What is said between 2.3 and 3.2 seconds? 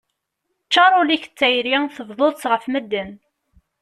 ɣef medden.